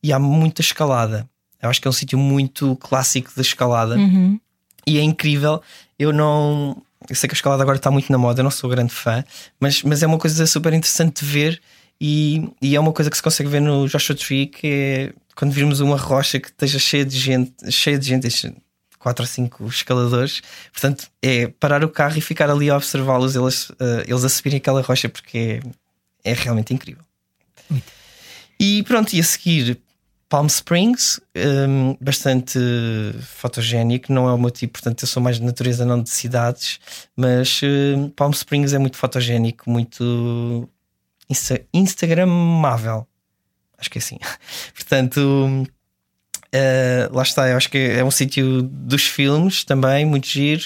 [0.03, 1.27] e há muita escalada.
[1.61, 4.39] Eu acho que é um sítio muito clássico de escalada Uhum.
[4.87, 5.61] e é incrível.
[5.97, 6.81] Eu não.
[7.09, 9.23] Eu sei que a escalada agora está muito na moda, eu não sou grande fã,
[9.59, 11.61] mas, mas é uma coisa super interessante de ver
[11.99, 15.51] e, e é uma coisa que se consegue ver no Joshua Tree, que é quando
[15.51, 18.27] virmos uma rocha que esteja cheia de gente, cheia de gente,
[18.99, 23.71] quatro ou cinco escaladores, portanto é parar o carro e ficar ali a observá-los, eles,
[23.79, 25.61] eh, eles a subirem aquela rocha porque
[26.23, 27.03] é, é realmente incrível.
[28.59, 29.79] E pronto, e a seguir
[30.27, 32.59] Palm Springs, hum, bastante
[33.21, 36.79] fotogénico, não é o meu tipo, portanto eu sou mais de natureza, não de cidades,
[37.15, 40.69] mas hum, Palm Springs é muito fotogénico, muito
[41.27, 43.07] insta Instagramável,
[43.77, 44.19] acho que é assim.
[44.75, 45.67] portanto,
[46.51, 50.63] eh, lá está, eu acho que é um sítio dos filmes também, muito giro,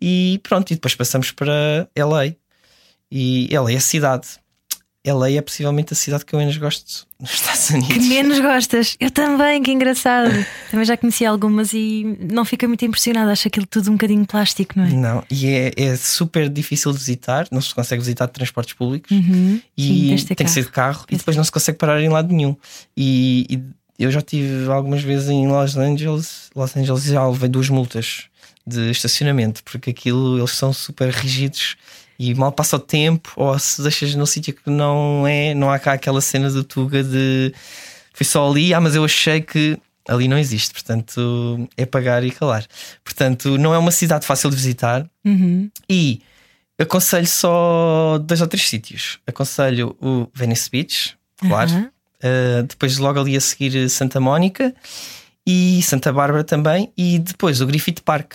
[0.00, 2.34] e pronto, e depois passamos para LA.
[3.10, 4.28] E LA é a cidade.
[5.06, 7.94] LA é possivelmente a cidade que eu menos gosto nos Estados Unidos.
[7.96, 8.96] Que menos gostas?
[9.00, 10.30] Eu também, que engraçado.
[10.70, 13.32] Também já conheci algumas e não fica muito impressionada.
[13.32, 14.90] Acho aquilo tudo um bocadinho plástico, não é?
[14.90, 19.10] Não, e é, é super difícil de visitar, não se consegue visitar de transportes públicos
[19.10, 19.60] Uhum.
[19.78, 20.92] Sim, e ter tem que ser carro.
[20.92, 22.54] de carro e depois não se consegue parar em lado nenhum.
[22.96, 23.62] E, e
[23.98, 28.24] eu já tive algumas vezes em Los Angeles, Los Angeles já levei duas multas
[28.66, 31.76] de estacionamento, porque aquilo eles são super rígidos
[32.18, 35.78] e mal passa o tempo, ou se deixas num sítio que não é, não há
[35.78, 37.52] cá aquela cena do Tuga de
[38.12, 42.30] fui só ali, ah, mas eu achei que ali não existe, portanto é pagar e
[42.30, 42.66] calar.
[43.04, 45.70] Portanto, não é uma cidade fácil de visitar Uhum.
[45.88, 46.20] e
[46.78, 49.18] aconselho só dois ou três sítios.
[49.26, 51.70] Aconselho o Venice Beach, claro.
[51.70, 51.90] Aham.
[52.22, 54.74] Uh, depois logo ali a seguir Santa Mónica
[55.46, 56.92] e Santa Bárbara também.
[56.96, 58.34] E depois o Griffith Park.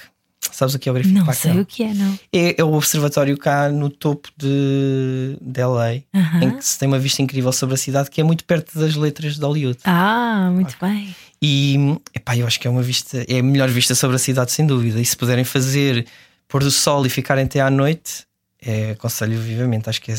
[0.51, 1.37] Sabes o que é o Griffith Não Park?
[1.39, 2.19] sei o que é, não.
[2.31, 6.43] É, é o observatório cá no topo de, de LA, Aham.
[6.43, 8.95] em que se tem uma vista incrível sobre a cidade, que é muito perto das
[8.95, 9.79] letras de Hollywood.
[9.85, 11.15] Ah, muito bem.
[11.41, 14.51] E epá, eu acho que é uma vista, é a melhor vista sobre a cidade,
[14.51, 14.99] sem dúvida.
[14.99, 16.05] E se puderem fazer
[16.47, 18.25] pôr do sol e ficarem até à noite,
[18.61, 19.89] é, aconselho vivamente.
[19.89, 20.15] Acho que é,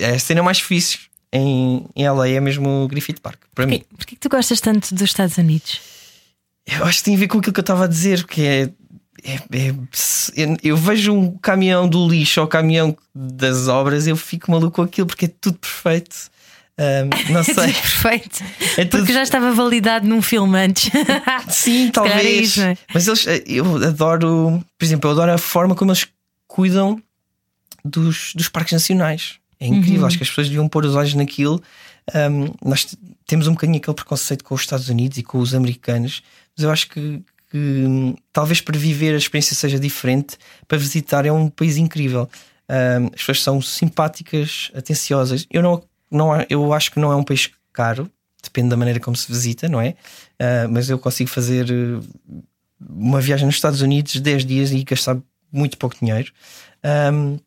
[0.00, 0.98] é a cena mais fixe
[1.34, 3.78] em, em LA, é mesmo o Griffith Park, para mim.
[3.80, 5.80] Porquê, porquê que tu gostas tanto dos Estados Unidos?
[6.66, 8.62] Eu acho que tem a ver com aquilo que eu estava a dizer, que é.
[9.22, 14.76] é- é- eu- vejo um caminhão do lixo ou caminhão das obras, eu fico maluco
[14.76, 16.32] com aquilo porque é tudo perfeito.
[16.78, 17.72] Ahm, não É tudo sei.
[17.72, 18.44] perfeito.
[18.78, 20.90] É tudo Porque já estava validado num filme antes.
[21.48, 22.48] Sim, é talvez.
[22.48, 22.76] isso, é?
[22.92, 26.06] Mas eles, eh, eu adoro, por exemplo, eu adoro a forma como eles
[26.48, 27.00] cuidam
[27.84, 29.34] dos, dos parques nacionais.
[29.64, 30.06] É incrível, Uhum.
[30.06, 31.62] acho que as pessoas deviam pôr os olhos naquilo.
[32.14, 32.94] Um, nós
[33.26, 36.22] temos um bocadinho aquele preconceito com os Estados Unidos e com os americanos,
[36.56, 40.36] mas eu acho que, que, hum, talvez para viver a experiência seja diferente.
[40.68, 42.28] Para visitar é um país incrível.
[42.68, 45.46] Um, as pessoas são simpáticas, atenciosas.
[45.50, 48.10] Eu, não, não, eu acho que não é um país caro,
[48.42, 49.90] depende da maneira como se visita, não é?
[50.40, 52.04] Uh, mas eu consigo fazer uh,
[52.86, 55.16] uma viagem nos Estados Unidos 10 dias e gastar
[55.50, 56.30] muito pouco dinheiro.
[57.12, 57.38] Um,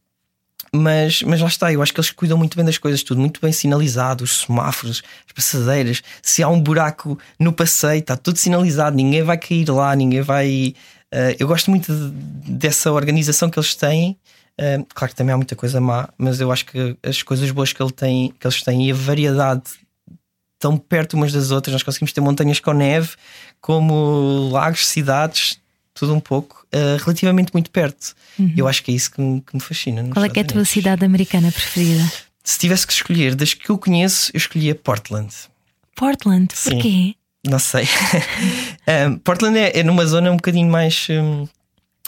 [0.74, 3.40] mas, mas lá está, eu acho que eles cuidam muito bem das coisas, tudo muito
[3.42, 6.02] bem sinalizado, os semáforos, as passadeiras.
[6.22, 10.74] Se há um buraco no passeio, está tudo sinalizado, ninguém vai cair lá, ninguém vai.
[11.14, 14.18] Uh, eu gosto muito de- dessa organização que eles têm.
[14.60, 17.72] Uh, claro que também há muita coisa má, mas eu acho que as coisas boas
[17.72, 19.64] que, ele tem, que eles têm e a variedade
[20.60, 21.74] tão perto umas das outras.
[21.74, 23.12] Nós conseguimos ter montanhas com neve,
[23.62, 25.60] como lagos, cidades,
[25.98, 28.16] tudo um pouco, uh, relativamente muito perto.
[28.56, 30.04] Eu acho que é isso que me, que me fascina.
[30.12, 32.04] Qual é é a tua cidade americana preferida?
[32.44, 35.34] Se tivesse que escolher, das que eu conheço, eu escolhia Portland.
[35.96, 36.48] Portland.
[36.54, 36.70] Sim.
[36.70, 37.16] Porquê?
[37.44, 37.88] Não sei.
[39.08, 41.48] Um, Portland é, é numa zona um bocadinho mais um,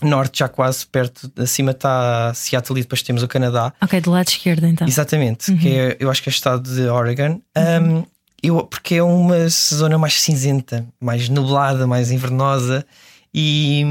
[0.01, 1.31] norte, já quase perto.
[1.37, 3.73] Acima está Seattle e depois temos o Canadá.
[3.81, 4.87] Ok, do lado esquerdo então.
[4.87, 7.41] Exatamente, que é, eu acho que é o estado de Oregon.
[7.57, 8.03] Um,
[8.41, 12.85] eu, porque é uma zona mais cinzenta, mais nublada, mais invernosa
[13.33, 13.83] e,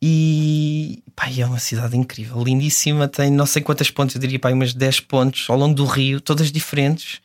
[0.00, 3.08] e pá, é uma cidade incrível, lindíssima.
[3.08, 6.20] Tem não sei quantas pontes, eu diria pá, umas 10 pontes ao longo do rio,
[6.20, 7.20] todas diferentes.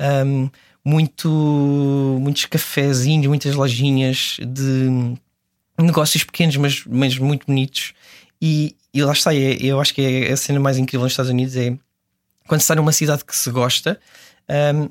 [0.00, 0.48] Um,
[0.84, 1.28] muito,
[2.20, 5.16] muitos cafezinhos, muitas lojinhas de
[5.78, 7.92] negócios pequenos, mas, mas muito bonitos.
[8.40, 11.30] E, e lá está, é- eu acho que é a cena mais incrível nos Estados
[11.30, 11.76] Unidos é
[12.46, 14.00] quando está numa cidade que se gosta,
[14.74, 14.88] hum,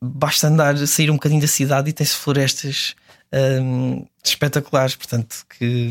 [0.00, 2.94] basta andar, sair um bocadinho da cidade e tem-se florestas
[3.32, 5.90] hum, espetaculares, portanto, que,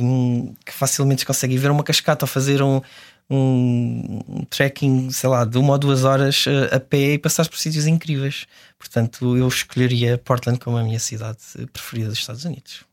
[0.66, 2.82] que facilmente se consegue ir ver uma cascata ou fazer um,
[3.30, 7.48] um, um trekking, sei lá, de uma ou duas horas eh, a pé e passar
[7.48, 8.46] por sítios incríveis.
[8.78, 11.40] Portanto, eu escolheria Portland como a minha cidade
[11.72, 12.84] preferida dos Estados Unidos.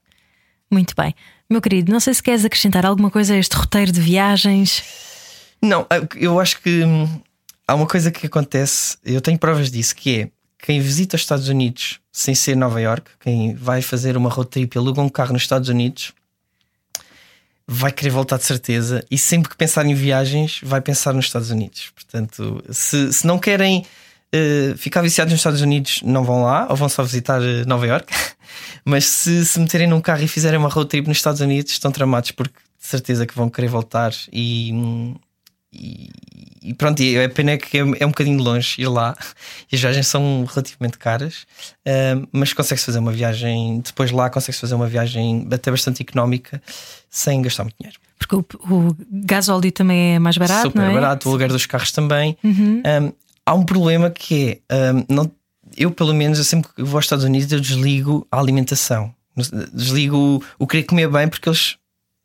[0.71, 1.15] Muito bem.
[1.51, 4.83] Meu querido, não sei se queres acrescentar alguma coisa a este roteiro de viagens.
[5.63, 7.21] Não, eu acho que hum,
[7.67, 11.49] há uma coisa que acontece, eu tenho provas disso, que é quem visita os Estados
[11.49, 15.33] Unidos sem ser Nova York, quem vai fazer uma road trip e aluga um carro
[15.33, 16.13] nos Estados Unidos,
[17.67, 19.05] vai querer voltar de certeza.
[19.11, 21.91] E sempre que pensar em viagens, vai pensar nos Estados Unidos.
[21.95, 23.87] Portanto, se, se não querem
[24.35, 27.87] uh, ficar viciados nos Estados Unidos, não vão lá ou vão só visitar uh, Nova
[27.87, 28.13] York.
[28.85, 31.93] Mas se se meterem num carro e fizerem uma road trip nos Estados Unidos, estão
[31.93, 34.73] tramados porque de certeza que vão querer voltar e.
[35.73, 36.11] e
[36.63, 39.17] e pronto, e a pena é que é, é, um bocadinho longe ir lá
[39.71, 41.47] e as viagens são relativamente caras,
[41.87, 46.61] uh, mas consegue-se fazer uma viagem, depois lá consegue-se fazer uma viagem até bastante económica
[47.09, 47.99] sem gastar muito dinheiro.
[48.19, 50.69] Porque o, o gasóleo também é mais barato.
[50.69, 50.95] Super não é?
[50.95, 52.37] barato, o aluguer dos carros também.
[52.43, 52.83] Uhum.
[52.85, 53.13] Um,
[53.47, 55.31] há um problema que é, um, não,
[55.77, 59.15] eu pelo menos, eu sempre que vou aos Estados Unidos, eu desligo a alimentação,
[59.73, 60.17] desligo
[60.59, 61.77] o, o querer comer bem porque eles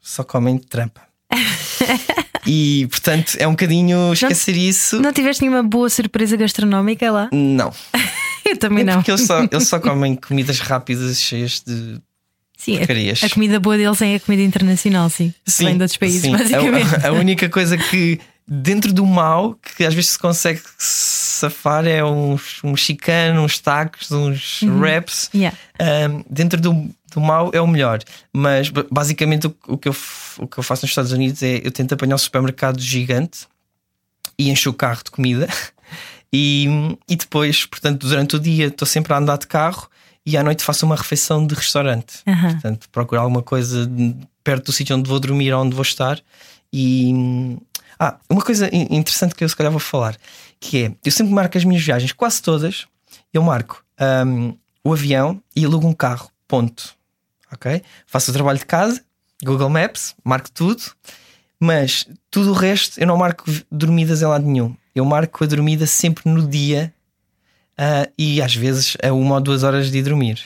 [0.01, 1.01] só comem trampa.
[2.45, 5.01] E portanto é um bocadinho esquecer não, isso.
[5.01, 7.29] Não tiveste nenhuma boa surpresa gastronómica lá?
[7.31, 7.73] Não.
[8.45, 8.95] Eu também é não.
[8.95, 12.01] Porque eles só, eles só comem comidas rápidas cheias de.
[12.57, 13.23] Sim, porcarias.
[13.23, 15.33] a, a comida boa deles é a comida internacional, sim.
[15.45, 16.31] sim Vem de outros países, sim.
[16.31, 17.05] basicamente.
[17.05, 22.03] A, a, única coisa que dentro do mal que às vezes se consegue safar é
[22.03, 24.79] uns, um mexicano, uns tacos, uns uhum.
[24.79, 25.29] wraps.
[25.33, 25.57] Yeah.
[26.09, 27.99] Um, dentro do, do mal é o melhor.
[28.31, 29.95] Mas basicamente o, o, que eu,
[30.37, 33.47] o que eu faço nos Estados Unidos é eu tento apanhar um supermercado gigante
[34.37, 35.47] e encho o carro de comida.
[36.35, 36.65] E,
[37.07, 39.87] e depois, portanto, durante o dia estou sempre a andar de carro
[40.25, 42.23] e à noite faço uma refeição de restaurante.
[42.25, 42.53] Uhum.
[42.53, 43.87] Portanto, procuro alguma coisa
[44.43, 46.19] perto do sítio onde vou dormir ou onde vou estar.
[46.73, 47.13] E
[47.99, 50.17] ah, uma coisa interessante que eu se calhar vou falar,
[50.59, 52.87] que é eu sempre marco as minhas viagens, quase todas,
[53.31, 53.83] eu marco
[54.25, 56.29] um, o avião e alugo um carro.
[56.47, 56.95] Ponto
[57.53, 57.81] ok?
[58.05, 59.03] Faço o trabalho de casa,
[59.43, 60.83] Google Maps, marco tudo,
[61.59, 64.75] mas tudo o resto eu não marco dormidas em lado nenhum.
[64.93, 66.93] Eu marco a dormida sempre no dia
[67.79, 70.39] uh, e às vezes a uma ou duas horas de dormir.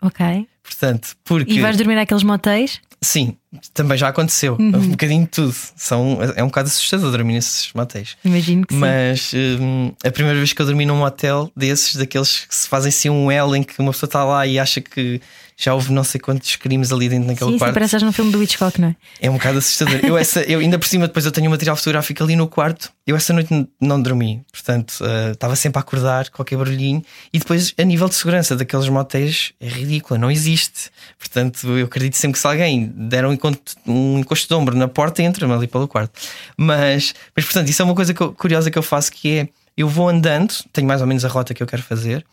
[0.00, 0.48] Ok.
[0.62, 1.52] Portanto, porque.
[1.52, 2.80] E vais dormir naqueles motéis?
[3.00, 3.36] Sim,
[3.74, 4.56] também já aconteceu.
[4.58, 4.68] Uhum.
[4.74, 5.54] Um bocadinho de tudo.
[5.76, 8.16] São, é um bocado assustador dormir nesses motéis.
[8.24, 8.80] Imagino que sim.
[8.80, 12.88] Mas um, a primeira vez que eu dormi num motel desses, daqueles que se fazem
[12.88, 15.20] assim um L em que uma pessoa está lá e acha que
[15.56, 17.72] já houve não sei quantos crimes ali dentro naquele sim, quarto.
[17.72, 18.96] Sim, parece no filme do Hitchcock, não é?
[19.20, 20.00] É um bocado assustador.
[20.02, 22.92] eu, essa, eu ainda por cima, depois eu tenho um material fotográfico ali no quarto.
[23.06, 27.04] Eu essa noite não dormi, portanto uh, estava sempre a acordar, qualquer barulhinho.
[27.32, 30.90] E depois, a nível de segurança daqueles motéis, é ridícula, não existe.
[31.18, 35.22] Portanto, eu acredito sempre que se alguém der encosto, um encosto de ombro na porta,
[35.22, 36.18] entra-me ali pelo quarto.
[36.56, 39.48] Mas, mas, portanto, isso é uma coisa que eu, curiosa que eu faço que é
[39.76, 42.24] eu vou andando, tenho mais ou menos a rota que eu quero fazer,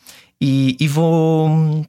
[0.42, 1.86] e, e vou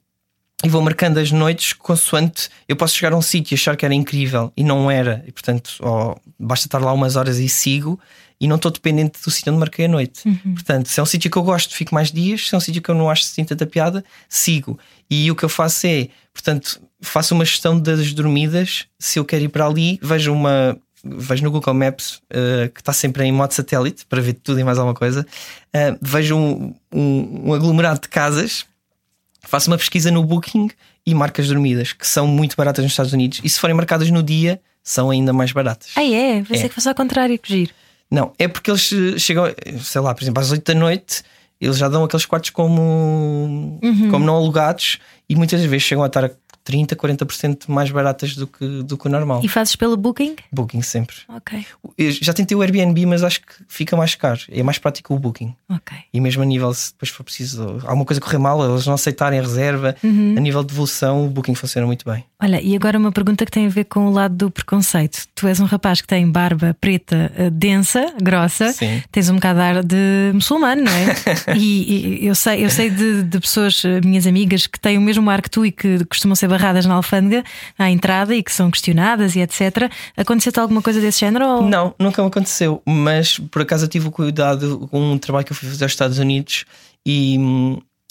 [0.62, 3.84] e vou marcando as noites consoante eu posso chegar a um sítio e achar que
[3.84, 7.98] era incrível e não era, e portanto oh, basta estar lá umas horas e sigo
[8.40, 10.26] e não estou dependente do sítio onde marquei a noite.
[10.26, 10.54] Uhum.
[10.54, 12.80] Portanto, se é um sítio que eu gosto, fico mais dias, se é um sítio
[12.80, 14.78] que eu não acho assim tanta piada, sigo.
[15.10, 18.86] E o que eu faço é, portanto, faço uma gestão das dormidas.
[18.98, 20.76] Se eu quero ir para ali, vejo uma.
[21.02, 24.64] Vejo no Google Maps uh, que está sempre em modo satélite para ver tudo e
[24.64, 25.26] mais alguma coisa.
[25.74, 28.66] Uh, vejo um, um, um aglomerado de casas
[29.42, 30.68] faço uma pesquisa no Booking
[31.06, 33.40] e marco as dormidas, que são muito baratas nos Estados Unidos.
[33.42, 35.92] E se forem marcadas no dia, são ainda mais baratas.
[35.96, 36.42] Ah, é?
[36.42, 36.68] Você é.
[36.68, 37.72] que faça ao contrário, que giro.
[38.10, 39.44] Não, é porque eles chegam,
[39.80, 41.22] sei lá, por exemplo, às 8 da noite,
[41.60, 44.10] eles já dão aqueles quartos como, uhum.
[44.10, 46.30] como não alugados e muitas vezes chegam a estar
[46.64, 49.40] 30, 40% mais baratas do que, do que o normal.
[49.42, 50.36] E fazes pelo Booking?
[50.52, 51.16] Booking sempre.
[51.28, 51.64] Ok.
[51.96, 54.40] Eu já tentei o Airbnb, mas acho que fica mais caro.
[54.50, 55.54] É mais prático o Booking.
[55.68, 55.96] Ok.
[56.12, 59.38] E mesmo a nível, se depois for preciso alguma coisa correr mal, eles não aceitarem
[59.38, 60.34] a reserva, uhum.
[60.36, 62.24] a nível de devolução, o Booking funciona muito bem.
[62.42, 65.26] Olha, e agora uma pergunta que tem a ver com o lado do preconceito.
[65.34, 69.02] Tu és um rapaz que tem barba preta, eh, densa, grossa, Sim.
[69.12, 71.14] tens um bocado de ar de muçulmano, não é?
[71.56, 75.00] e, e, eu sei, eu sei de, de, pessoas, eh, minhas amigas, que têm o
[75.00, 77.42] mesmo ar que tu e que costumam ser barradas na alfândega
[77.78, 79.90] à entrada e que são questionadas e etc.
[80.16, 81.46] Aconteceu-te alguma coisa desse género?
[81.46, 81.62] Ou...
[81.62, 85.52] Não, nunca me aconteceu, mas por acaso eu tive o cuidado com um trabalho que
[85.52, 86.64] eu fui fazer aos Estados Unidos
[87.06, 87.38] e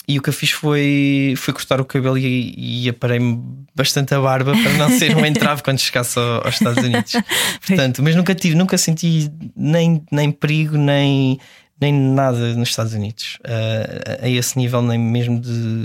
[0.08, 3.40] e o que eu fiz foi, foi cortar o cabelo e, e aparei-me
[3.72, 7.12] bastante a barba para não ser um entrave quando chegasse aos Estados Unidos.
[7.64, 11.38] Portanto, mas nunca tive, nunca senti nem, nem perigo, nem,
[11.80, 13.38] nem nada nos Estados Unidos.
[13.44, 15.84] Uh, a esse nível, nem mesmo de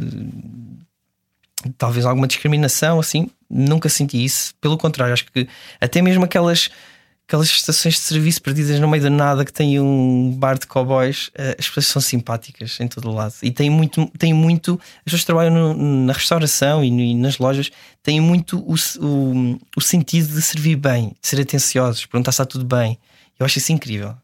[1.78, 4.54] talvez alguma discriminação, assim, nunca senti isso.
[4.62, 5.47] Pelo contrário, acho que
[5.80, 6.69] até mesmo aquelas
[7.28, 11.32] aquelas estações de serviço perdidas no meio da nada que têm um bar de cowboys,
[11.36, 15.04] eh, as pessoas são simpáticas em todo o lado e têm muito, têm muito as
[15.06, 17.71] pessoas que trabalham no, na restauração e, no, e, nas lojas
[18.04, 22.45] têm muito o, o, o, sentido de servir bem, de ser atenciosos, perguntar se está
[22.45, 22.97] tudo bem.
[23.39, 24.15] Eu acho isso incrível.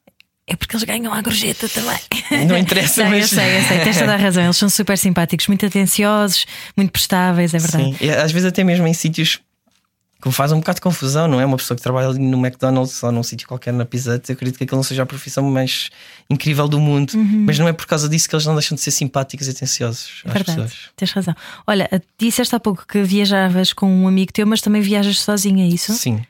[0.52, 2.46] É porque eles ganham a gorjeta também.
[2.48, 3.32] Não interessa, Não, mas.
[3.32, 4.44] Eu sei, eu sei, tens toda a razão.
[4.44, 7.84] Eles são super simpáticos, muito atenciosos, muito prestáveis, é verdade.
[7.84, 9.40] Sim, e às vezes até mesmo em sítios
[10.22, 11.46] que me faz um bocado de confusão, não é?
[11.46, 14.34] Uma pessoa que trabalha ali no McDonald's ou num sítio qualquer na Pizza Hut, eu
[14.34, 15.90] acredito que aquilo não seja a profissão mais
[16.30, 17.46] incrível do mundo, Uhum.
[17.48, 20.22] mas não é por causa disso que eles não deixam de ser simpáticos e atenciosos
[20.26, 20.74] às Verdade, pessoas.
[20.96, 21.36] tens razão.
[21.66, 25.68] Olha, disseste há pouco que viajavas com um amigo teu, mas também viajas sozinha, é
[25.68, 25.92] isso?
[25.94, 26.22] Sim.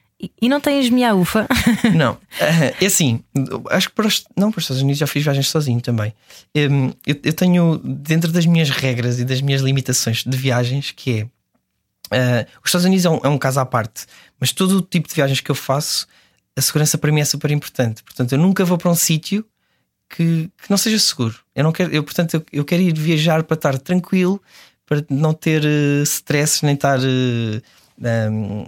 [0.42, 1.48] E, não tens minha ufa?
[1.96, 3.24] Não, eh, é assim,
[3.72, 6.14] acho que para os, não para os Estados Unidos já fiz viagens sozinho também.
[6.56, 11.22] Hum, Eu, eu tenho dentro das minhas regras e das minhas limitações de viagens que
[11.22, 11.28] é
[12.12, 14.06] eh, os Estados Unidos é um, é um caso à parte,
[14.40, 16.06] mas todo o tipo de viagens que eu faço,
[16.56, 18.04] a segurança para mim é super importante.
[18.04, 19.46] Portanto, eu nunca vou para um sítio
[20.10, 21.40] que, que não seja seguro.
[21.56, 24.42] Eu não quero, eu, portanto, eu, eu quero ir viajar para estar tranquilo,
[24.86, 27.62] para não ter uh, stress, nem estar uh,
[28.30, 28.66] um,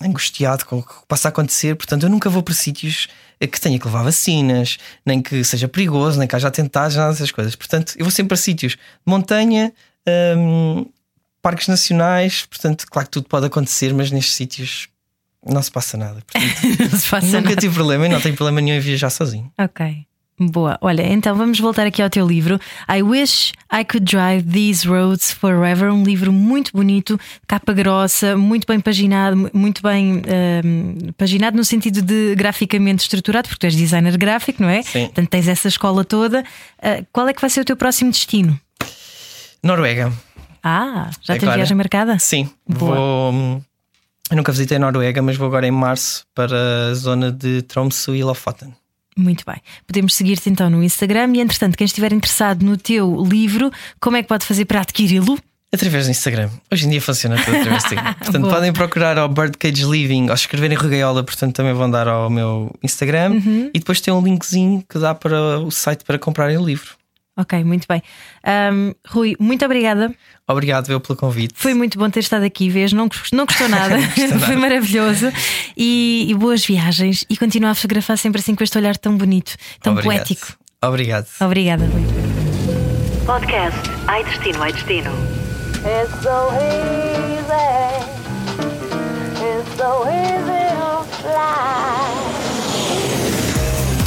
[0.00, 1.76] angustiado com o que possa acontecer.
[1.76, 3.08] Portanto, eu nunca vou para sítios
[3.40, 7.30] que tenha que levar vacinas, nem que seja perigoso, nem que haja atentados, nada dessas
[7.30, 7.54] coisas.
[7.54, 9.72] Portanto, eu vou sempre para sítios de montanha,
[10.36, 10.86] um,
[11.42, 12.46] parques nacionais.
[12.46, 14.88] Portanto, claro que tudo pode acontecer, mas nestes sítios
[15.46, 16.22] não se passa nada.
[16.22, 17.56] Portanto, se passa nunca nada.
[17.56, 19.52] tive problema e não tenho problema nenhum em viajar sozinho.
[19.58, 20.06] Ok.
[20.38, 20.76] Boa.
[20.80, 22.58] Olha, então vamos voltar aqui ao teu livro.
[22.92, 25.92] I Wish I Could Drive These Roads Forever.
[25.92, 31.64] Um livro muito bonito, capa grossa, muito bem paginado, mu- muito bem ehm, paginado no
[31.64, 34.82] sentido de graficamente estruturado, porque tu és designer gráfico, não é?
[34.82, 35.04] Sim.
[35.06, 36.42] Portanto, tens essa escola toda.
[36.82, 38.58] Ah, qual é que vai ser o teu próximo destino?
[39.62, 40.12] Noruega.
[40.62, 41.56] Ah, já tens Agora.
[41.58, 42.18] viagem marcada?
[42.18, 42.94] Sim, Boa.
[43.30, 43.62] vou.
[44.30, 48.14] Eu nunca visitei a Noruega, mas vou agora em março para a zona de Tromsø
[48.16, 48.74] e Lofoten.
[49.16, 49.56] Muito bem.
[49.86, 54.22] Podemos seguir-te então no Instagram e, entretanto, quem estiver interessado no teu livro, como é
[54.22, 55.38] que pode fazer para adquiri-lo?
[55.72, 56.50] Através do Instagram.
[56.70, 58.14] Hoje em dia funciona tudo através do Instagram.
[58.18, 58.54] Portanto, Boa.
[58.54, 63.32] podem procurar ao Birdcage Living ou escreverem Rugaiola, portanto, também vão dar ao meu Instagram.
[63.32, 63.70] Uhum.
[63.74, 66.94] E depois tem um linkzinho que dá para o site para comprarem o livro.
[67.36, 68.00] Ok, muito bem.
[68.44, 70.14] Ahm, Rui, muito obrigada.
[70.46, 71.54] Obrigado, eu, pelo convite.
[71.56, 72.92] Foi muito bom ter estado aqui, vês?
[72.92, 73.98] Não, não gostou nada,
[74.46, 75.32] foi maravilhoso.
[75.76, 77.24] E, e boas viagens.
[77.28, 80.16] E continua a fotografar sempre assim com este olhar tão bonito, tão Obrigado.
[80.18, 80.46] poético.
[80.82, 81.26] Obrigado.
[81.40, 82.04] Obrigada, Rui.
[83.26, 85.10] Podcast Ai Destino, Ai Destino.
[85.84, 87.64] It's so easy.
[89.40, 90.34] It's so easy.